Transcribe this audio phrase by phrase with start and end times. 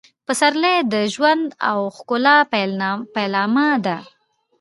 [0.25, 2.37] پسرلی د ژوند او ښکلا
[3.15, 3.97] پیلامه ده.